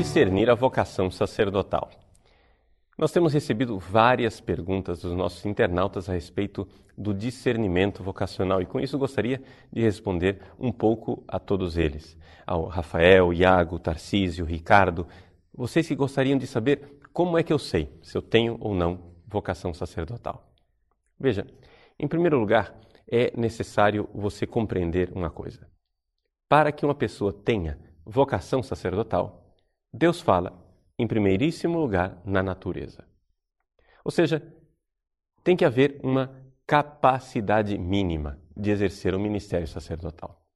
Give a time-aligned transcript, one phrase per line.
[0.00, 1.90] Discernir a vocação sacerdotal?
[2.96, 6.66] Nós temos recebido várias perguntas dos nossos internautas a respeito
[6.96, 12.16] do discernimento vocacional e com isso gostaria de responder um pouco a todos eles.
[12.46, 15.06] Ao Rafael, Iago, Tarcísio, Ricardo,
[15.52, 19.12] vocês que gostariam de saber como é que eu sei se eu tenho ou não
[19.26, 20.50] vocação sacerdotal.
[21.18, 21.46] Veja,
[21.98, 22.74] em primeiro lugar,
[23.06, 25.68] é necessário você compreender uma coisa.
[26.48, 29.49] Para que uma pessoa tenha vocação sacerdotal,
[29.92, 30.52] Deus fala,
[30.98, 33.04] em primeiríssimo lugar, na natureza.
[34.04, 34.42] Ou seja,
[35.42, 36.30] tem que haver uma
[36.66, 40.46] capacidade mínima de exercer o ministério sacerdotal.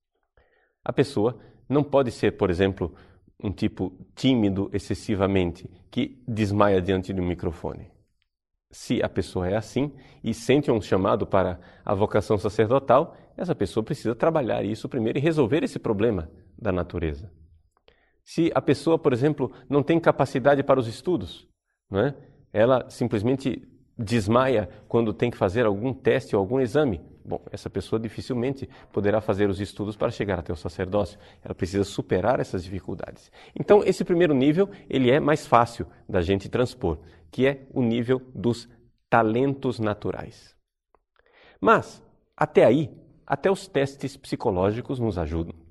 [0.84, 2.94] A pessoa não pode ser, por exemplo,
[3.42, 7.90] um tipo tímido excessivamente que desmaia diante de um microfone.
[8.70, 13.82] Se a pessoa é assim e sente um chamado para a vocação sacerdotal, essa pessoa
[13.82, 17.30] precisa trabalhar isso primeiro e resolver esse problema da natureza.
[18.24, 21.46] Se a pessoa, por exemplo, não tem capacidade para os estudos,
[21.90, 22.14] não é?
[22.54, 27.00] ela simplesmente desmaia quando tem que fazer algum teste ou algum exame.
[27.24, 31.18] Bom, essa pessoa dificilmente poderá fazer os estudos para chegar até o sacerdócio.
[31.42, 33.32] Ela precisa superar essas dificuldades.
[33.58, 36.98] Então, esse primeiro nível, ele é mais fácil da gente transpor,
[37.30, 38.68] que é o nível dos
[39.08, 40.54] talentos naturais.
[41.60, 42.02] Mas,
[42.36, 42.90] até aí,
[43.26, 45.63] até os testes psicológicos nos ajudam.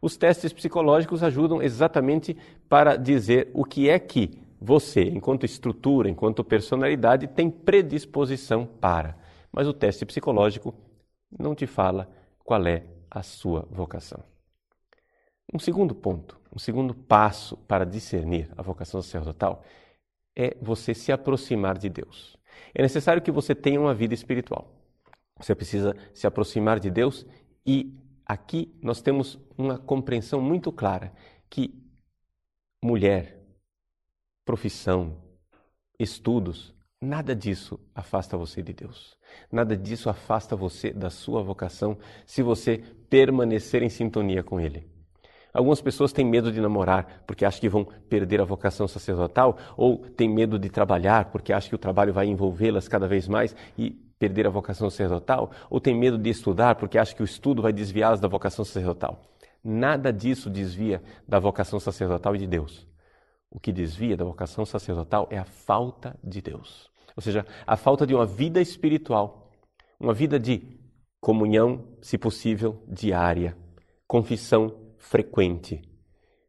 [0.00, 2.36] Os testes psicológicos ajudam exatamente
[2.68, 9.16] para dizer o que é que você, enquanto estrutura, enquanto personalidade, tem predisposição para.
[9.52, 10.74] Mas o teste psicológico
[11.38, 12.08] não te fala
[12.44, 14.22] qual é a sua vocação.
[15.52, 19.62] Um segundo ponto, um segundo passo para discernir a vocação sacerdotal
[20.36, 22.36] é você se aproximar de Deus.
[22.74, 24.72] É necessário que você tenha uma vida espiritual.
[25.38, 27.24] Você precisa se aproximar de Deus
[27.64, 27.94] e
[28.28, 31.12] aqui nós temos uma compreensão muito clara
[31.48, 31.74] que
[32.84, 33.40] mulher,
[34.44, 35.16] profissão,
[35.98, 39.16] estudos, nada disso afasta você de Deus.
[39.50, 41.96] Nada disso afasta você da sua vocação
[42.26, 42.78] se você
[43.08, 44.86] permanecer em sintonia com Ele.
[45.52, 49.98] Algumas pessoas têm medo de namorar porque acham que vão perder a vocação sacerdotal, ou
[49.98, 54.07] têm medo de trabalhar porque acham que o trabalho vai envolvê-las cada vez mais e
[54.18, 57.72] perder a vocação sacerdotal, ou têm medo de estudar porque acham que o estudo vai
[57.72, 59.22] desviá-las da vocação sacerdotal.
[59.62, 62.86] Nada disso desvia da vocação sacerdotal e de Deus.
[63.50, 66.90] O que desvia da vocação sacerdotal é a falta de Deus.
[67.16, 69.50] Ou seja, a falta de uma vida espiritual,
[69.98, 70.78] uma vida de
[71.20, 73.56] comunhão, se possível, diária,
[74.06, 75.82] confissão frequente,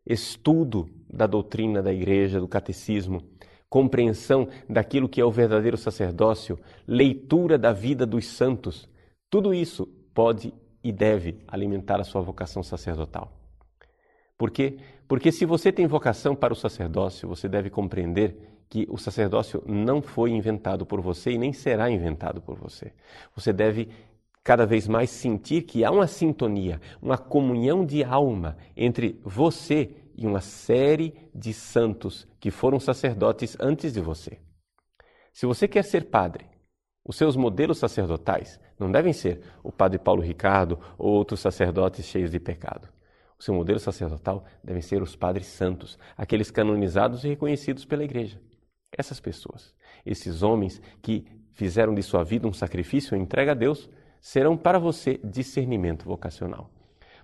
[0.05, 3.23] estudo da doutrina da igreja, do catecismo,
[3.69, 6.57] compreensão daquilo que é o verdadeiro sacerdócio,
[6.87, 8.89] leitura da vida dos santos.
[9.29, 10.53] Tudo isso pode
[10.83, 13.31] e deve alimentar a sua vocação sacerdotal.
[14.37, 14.77] Por quê?
[15.07, 18.37] Porque se você tem vocação para o sacerdócio, você deve compreender
[18.69, 22.93] que o sacerdócio não foi inventado por você e nem será inventado por você.
[23.35, 23.89] Você deve
[24.43, 30.27] cada vez mais sentir que há uma sintonia, uma comunhão de alma entre você e
[30.27, 34.37] uma série de santos que foram sacerdotes antes de você.
[35.33, 36.45] Se você quer ser padre,
[37.05, 42.31] os seus modelos sacerdotais não devem ser o padre Paulo Ricardo ou outros sacerdotes cheios
[42.31, 42.89] de pecado.
[43.39, 48.41] O seu modelo sacerdotal devem ser os padres santos, aqueles canonizados e reconhecidos pela igreja.
[48.91, 49.73] Essas pessoas,
[50.05, 54.77] esses homens que fizeram de sua vida um sacrifício e entrega a Deus, serão para
[54.77, 56.69] você discernimento vocacional.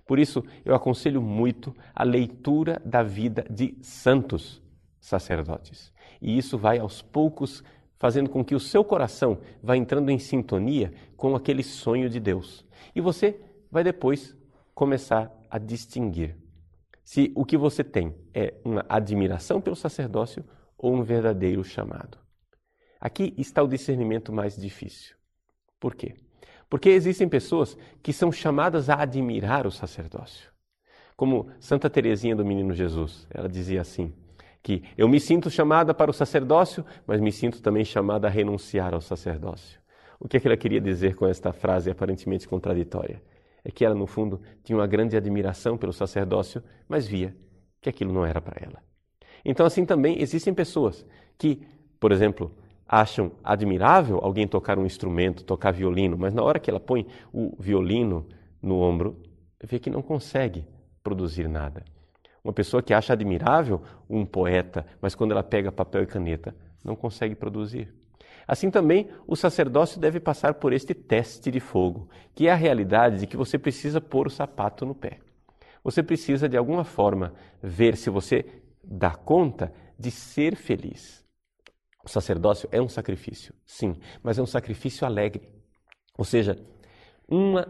[0.06, 4.62] Por isso, eu aconselho muito a leitura da vida de santos
[5.00, 5.92] sacerdotes.
[6.22, 7.62] E isso vai aos poucos
[7.98, 12.64] fazendo com que o seu coração vá entrando em sintonia com aquele sonho de Deus.
[12.94, 13.40] E você
[13.70, 14.36] vai depois
[14.74, 16.36] começar a distinguir
[17.02, 20.44] se o que você tem é uma admiração pelo sacerdócio
[20.76, 22.18] ou um verdadeiro chamado.
[23.00, 25.16] Aqui está o discernimento mais difícil.
[25.78, 26.14] Por quê?
[26.68, 30.50] Porque existem pessoas que são chamadas a admirar o sacerdócio.
[31.16, 34.12] Como Santa Teresinha do Menino Jesus, ela dizia assim:
[34.66, 38.94] que eu me sinto chamada para o sacerdócio, mas me sinto também chamada a renunciar
[38.94, 39.80] ao sacerdócio.
[40.18, 43.22] O que é que ela queria dizer com esta frase aparentemente contraditória?
[43.64, 47.32] É que ela, no fundo, tinha uma grande admiração pelo sacerdócio, mas via
[47.80, 48.82] que aquilo não era para ela.
[49.44, 51.06] Então, assim também existem pessoas
[51.38, 51.64] que,
[52.00, 52.52] por exemplo,
[52.88, 57.54] acham admirável alguém tocar um instrumento, tocar violino, mas na hora que ela põe o
[57.58, 58.26] violino
[58.62, 59.20] no ombro,
[59.62, 60.66] vê que não consegue
[61.02, 61.84] produzir nada.
[62.42, 66.54] Uma pessoa que acha admirável um poeta, mas quando ela pega papel e caneta,
[66.84, 67.92] não consegue produzir.
[68.46, 73.18] Assim também, o sacerdócio deve passar por este teste de fogo, que é a realidade
[73.18, 75.18] de que você precisa pôr o sapato no pé.
[75.82, 78.44] Você precisa, de alguma forma, ver se você
[78.82, 81.25] dá conta de ser feliz.
[82.06, 85.42] O sacerdócio é um sacrifício, sim, mas é um sacrifício alegre.
[86.16, 86.56] Ou seja,
[87.28, 87.66] uma,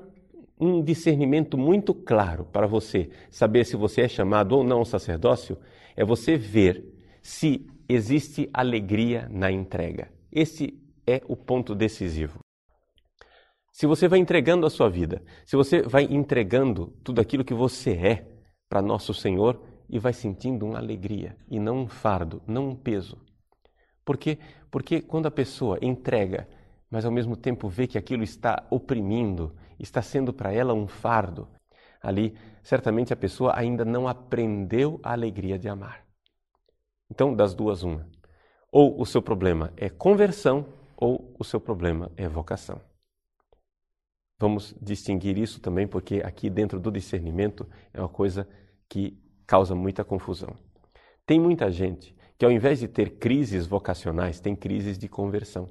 [0.60, 5.56] um discernimento muito claro para você saber se você é chamado ou não ao sacerdócio
[5.96, 6.84] é você ver
[7.22, 10.12] se existe alegria na entrega.
[10.30, 12.40] Esse é o ponto decisivo.
[13.72, 17.92] Se você vai entregando a sua vida, se você vai entregando tudo aquilo que você
[17.92, 18.28] é
[18.68, 23.25] para nosso Senhor e vai sentindo uma alegria e não um fardo, não um peso.
[24.06, 24.38] Por quê?
[24.70, 26.48] Porque quando a pessoa entrega,
[26.88, 31.48] mas ao mesmo tempo vê que aquilo está oprimindo, está sendo para ela um fardo,
[32.00, 36.06] ali certamente a pessoa ainda não aprendeu a alegria de amar.
[37.10, 38.08] Então, das duas, uma.
[38.70, 40.66] Ou o seu problema é conversão,
[40.96, 42.80] ou o seu problema é vocação.
[44.38, 48.48] Vamos distinguir isso também, porque aqui dentro do discernimento é uma coisa
[48.88, 50.56] que causa muita confusão.
[51.26, 55.68] Tem muita gente que ao invés de ter crises vocacionais, tem crises de conversão.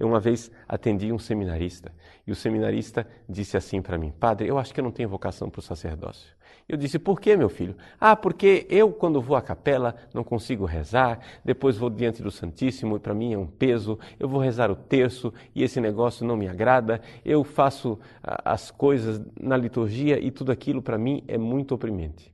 [0.00, 1.92] Eu uma vez atendi um seminarista
[2.26, 5.50] e o seminarista disse assim para mim: Padre, eu acho que eu não tenho vocação
[5.50, 6.34] para o sacerdócio.
[6.66, 7.76] Eu disse: Por que, meu filho?
[8.00, 12.96] Ah, porque eu, quando vou à capela, não consigo rezar, depois vou diante do Santíssimo
[12.96, 13.98] e para mim é um peso.
[14.18, 17.02] Eu vou rezar o terço e esse negócio não me agrada.
[17.22, 22.32] Eu faço as coisas na liturgia e tudo aquilo para mim é muito oprimente.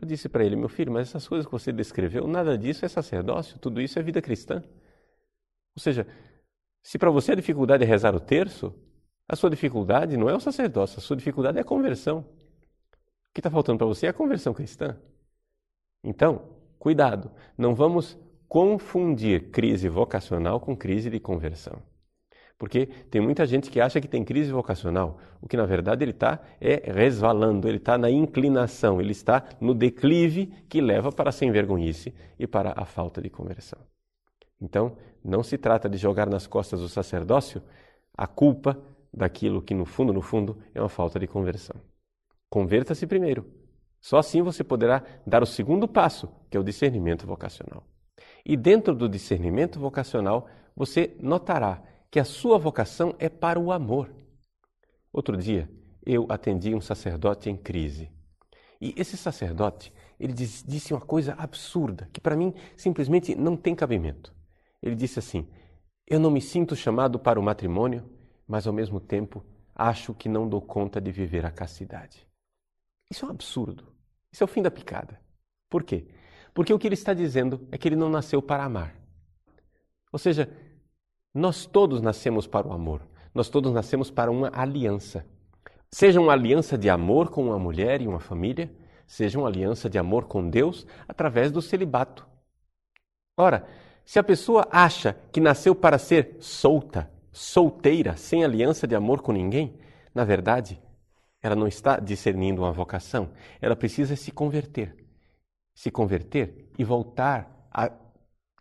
[0.00, 2.88] Eu disse para ele, meu filho, mas essas coisas que você descreveu, nada disso é
[2.88, 4.62] sacerdócio, tudo isso é vida cristã.
[5.76, 6.06] Ou seja,
[6.82, 8.74] se para você a dificuldade é rezar o terço,
[9.28, 12.20] a sua dificuldade não é o sacerdócio, a sua dificuldade é a conversão.
[12.20, 14.98] O que está faltando para você é a conversão cristã.
[16.02, 18.18] Então, cuidado, não vamos
[18.48, 21.80] confundir crise vocacional com crise de conversão.
[22.60, 26.10] Porque tem muita gente que acha que tem crise vocacional, o que na verdade ele
[26.10, 31.32] está é resvalando, ele está na inclinação, ele está no declive que leva para a
[31.32, 33.78] sem vergonhice e para a falta de conversão.
[34.60, 37.62] Então, não se trata de jogar nas costas do sacerdócio
[38.14, 38.78] a culpa
[39.10, 41.80] daquilo que no fundo, no fundo, é uma falta de conversão.
[42.50, 43.46] Converta-se primeiro.
[44.02, 47.82] Só assim você poderá dar o segundo passo, que é o discernimento vocacional.
[48.44, 50.46] E dentro do discernimento vocacional,
[50.76, 54.10] você notará que a sua vocação é para o amor.
[55.12, 55.70] Outro dia,
[56.04, 58.10] eu atendi um sacerdote em crise.
[58.80, 64.34] E esse sacerdote, ele disse uma coisa absurda, que para mim simplesmente não tem cabimento.
[64.82, 65.48] Ele disse assim:
[66.06, 68.08] Eu não me sinto chamado para o matrimônio,
[68.46, 72.26] mas ao mesmo tempo acho que não dou conta de viver a castidade.
[73.10, 73.92] Isso é um absurdo.
[74.32, 75.20] Isso é o fim da picada.
[75.68, 76.08] Por quê?
[76.54, 78.94] Porque o que ele está dizendo é que ele não nasceu para amar.
[80.12, 80.48] Ou seja,
[81.34, 83.02] nós todos nascemos para o amor.
[83.34, 85.24] Nós todos nascemos para uma aliança.
[85.90, 88.72] Seja uma aliança de amor com uma mulher e uma família,
[89.06, 92.26] seja uma aliança de amor com Deus através do celibato.
[93.36, 93.66] Ora,
[94.04, 99.32] se a pessoa acha que nasceu para ser solta, solteira, sem aliança de amor com
[99.32, 99.78] ninguém,
[100.14, 100.80] na verdade,
[101.42, 103.30] ela não está discernindo uma vocação.
[103.60, 104.96] Ela precisa se converter.
[105.74, 107.90] Se converter e voltar a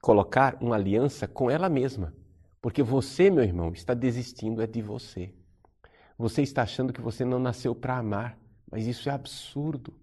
[0.02, 2.14] colocar uma aliança com ela mesma.
[2.62, 5.34] Porque você, meu irmão, está desistindo é de você.
[6.18, 8.38] Você está achando que você não nasceu para amar,
[8.70, 9.94] mas isso é absurdo.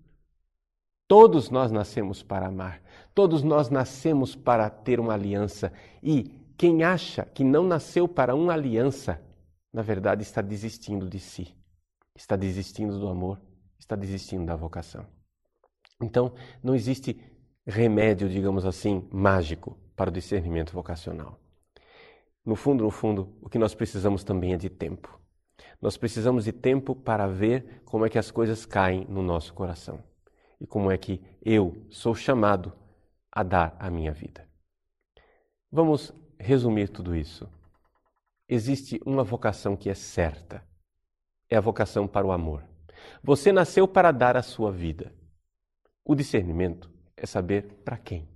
[1.06, 2.82] Todos nós nascemos para amar,
[3.14, 5.72] todos nós nascemos para ter uma aliança.
[6.02, 6.24] E
[6.56, 9.20] quem acha que não nasceu para uma aliança,
[9.72, 11.54] na verdade está desistindo de si,
[12.16, 13.40] está desistindo do amor,
[13.78, 15.06] está desistindo da vocação.
[16.00, 17.20] Então, não existe
[17.64, 21.38] remédio, digamos assim, mágico para o discernimento vocacional.
[22.46, 25.20] No fundo, no fundo, o que nós precisamos também é de tempo.
[25.82, 30.00] Nós precisamos de tempo para ver como é que as coisas caem no nosso coração
[30.60, 32.72] e como é que eu sou chamado
[33.32, 34.48] a dar a minha vida.
[35.72, 37.50] Vamos resumir tudo isso.
[38.48, 40.64] Existe uma vocação que é certa.
[41.50, 42.64] É a vocação para o amor.
[43.24, 45.12] Você nasceu para dar a sua vida.
[46.04, 48.35] O discernimento é saber para quem.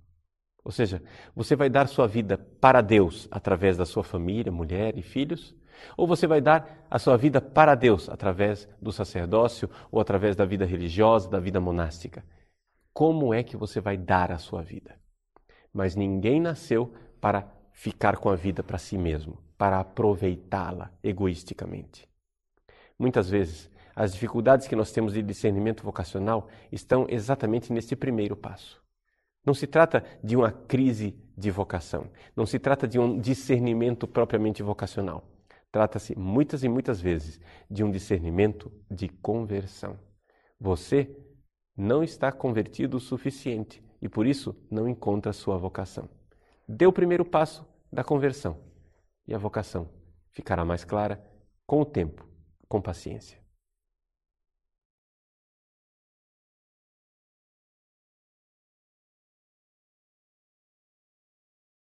[0.65, 1.03] Ou seja,
[1.35, 5.55] você vai dar sua vida para Deus através da sua família, mulher e filhos?
[5.97, 10.45] Ou você vai dar a sua vida para Deus através do sacerdócio ou através da
[10.45, 12.25] vida religiosa, da vida monástica?
[12.93, 14.99] Como é que você vai dar a sua vida?
[15.73, 22.09] Mas ninguém nasceu para ficar com a vida para si mesmo, para aproveitá-la egoisticamente.
[22.99, 28.83] Muitas vezes, as dificuldades que nós temos de discernimento vocacional estão exatamente nesse primeiro passo.
[29.45, 34.63] Não se trata de uma crise de vocação, não se trata de um discernimento propriamente
[34.63, 35.25] vocacional.
[35.73, 39.99] Trata-se muitas e muitas vezes de um discernimento de conversão.
[40.61, 41.17] Você
[41.77, 46.09] não está convertido o suficiente e por isso não encontra sua vocação.
[46.69, 48.59] Dê o primeiro passo da conversão
[49.27, 49.89] e a vocação
[50.33, 51.25] ficará mais clara
[51.67, 52.29] com o tempo,
[52.69, 53.40] com paciência.